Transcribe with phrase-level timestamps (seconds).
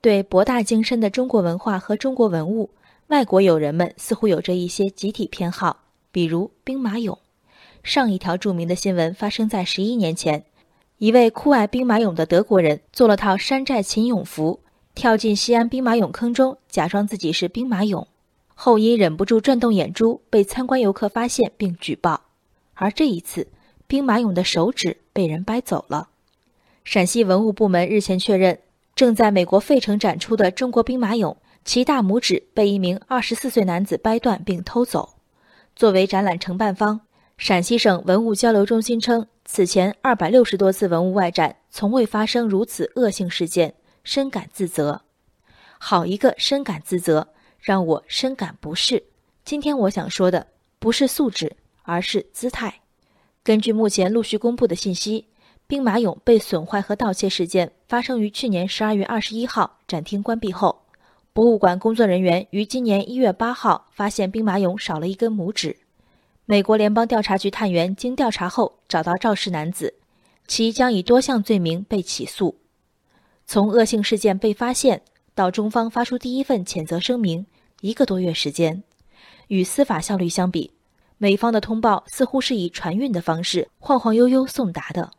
[0.00, 2.70] 对博大精深的中国文化和中国文物，
[3.08, 5.76] 外国友人们似乎有着一些集体偏好，
[6.12, 7.18] 比如兵马俑。
[7.82, 10.44] 上一条著名的新闻发生在十一年前，
[10.98, 14.60] 一位酷爱兵马俑的德国人做了套山寨秦俑服，
[14.94, 18.06] 跳进西安兵马俑坑中，假装自己是兵马俑，
[18.54, 22.20] 后因忍不住转动眼珠，被参观游客发现并举报。
[22.74, 23.48] 而这一次，
[23.88, 26.10] 兵马俑的手指被人掰走了。
[26.84, 28.60] 陕西文物部门日前确认。
[28.98, 35.20] 正在美国费城展出的中国兵马俑，其大拇指被一名二十四岁男子掰断并偷走。
[35.76, 37.02] 作为展览承办方，
[37.36, 43.72] 陕西省文物交流中心称，此前二百六十多次文物外展，从未发生如此恶性事件，
[44.02, 45.02] 深感自责。
[45.78, 47.28] 好一个深感自责，
[47.60, 49.00] 让我深感不适。
[49.44, 50.44] 今天我想说的
[50.80, 52.80] 不是素质，而是姿态。
[53.44, 55.28] 根据目前陆续公布的信息。
[55.68, 60.82] 兵马俑被损坏和盗窃事件发生于去年十二月二十一号，展厅关闭后，
[61.32, 65.74] 博物馆工作人员于今年一月八号发现兵马俑少了一根拇指。
[66.44, 69.94] 美国联邦调查局探员经调查后找到肇事男子，
[70.46, 72.58] 其将以多项罪名被起诉。
[73.46, 75.00] 从恶性事件被发现
[75.34, 77.46] 到中方发出第一份谴责声明，
[77.80, 78.82] 一个多月时间，
[79.46, 80.70] 与司法效率相比，
[81.16, 85.10] 美方的通报似乎是以传运的方式晃晃悠悠送达的。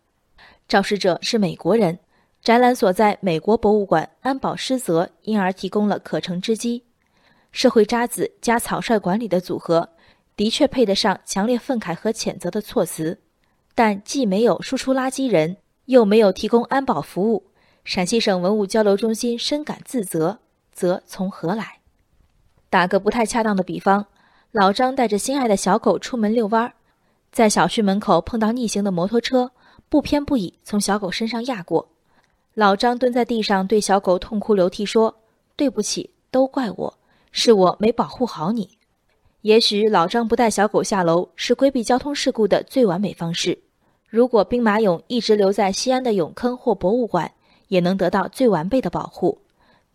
[0.67, 1.97] 肇事者是美国人，
[2.42, 6.84] 展览所在美国博物馆安保失责，因而提供了可乘之机。
[7.52, 9.90] 社会渣子加草率管理的组合，
[10.36, 13.20] 的确配得上强烈愤慨和谴责的措辞。
[13.76, 17.44] 但既没有输出垃圾人，又没有提供安保服务，
[17.84, 20.40] 陕西省文物交流中心深感自责，
[20.72, 21.80] 责从何来？
[22.70, 24.06] 打个不太恰当的比方，
[24.52, 26.74] 老张带着心爱的小狗出门遛弯儿，
[27.31, 29.52] 在小区门口碰到逆行的摩托车。
[29.90, 31.90] 不偏不倚从小狗身上压过，
[32.60, 35.16] 老张蹲在地上对小狗痛哭流涕说
[35.56, 37.00] ：“对不起，都怪我，
[37.32, 38.78] 是我没保护好你。”
[39.44, 43.58] 也许老张不带小狗下楼是规避交通事故的最完美方式。
[44.09, 47.31] 如果兵马俑一直留在西安的俑坑或博物馆，
[47.69, 49.40] 也能得到最完备的保护。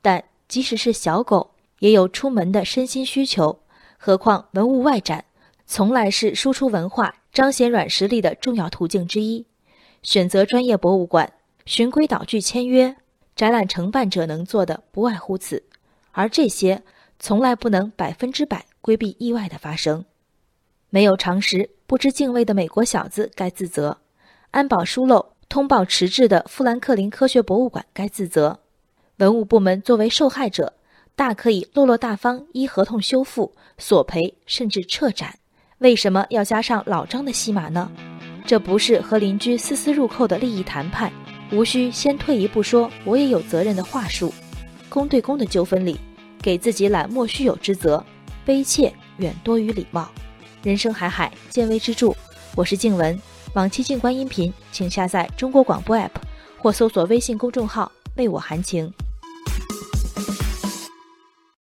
[0.01, 3.59] 但即使是小狗，也有出门的身心需求，
[3.99, 5.23] 何况文物外展，
[5.67, 9.45] 从来是输出文化、彰显软实力的重要途径之一。
[10.03, 11.31] 选择专业博物馆，
[11.67, 12.95] 循规蹈矩签约，
[13.35, 15.65] 展览承办者能做的不外乎此，
[16.13, 16.83] 而这些
[17.19, 20.05] 从来不能百分之百规避意外的发生。
[20.91, 23.99] 没有常识、不知敬畏的美国小子该自责，
[24.51, 28.61] 安保疏漏、通报迟滞的富兰克林科学博物馆该自责。
[29.17, 30.75] 文物部门作为受害者，
[31.17, 35.39] 大可以落落大方，依合同修复、索赔，甚至撤展。
[35.79, 37.91] 为什么要加上老张的戏码呢？
[38.47, 41.11] 这不是和邻居丝丝入扣的利益谈判，
[41.53, 44.33] 无需先退一步说我也有责任的话术。
[44.89, 45.99] 公对公的纠纷里，
[46.41, 48.05] 给自己揽莫须有之责，
[48.45, 50.09] 悲切远多于礼貌。
[50.63, 52.13] 人生海海，见微知著。
[52.55, 53.21] 我是静文，
[53.55, 56.11] 往期静观音频，请下载中国广播 app
[56.59, 58.93] 或搜索微信公众号为我含情。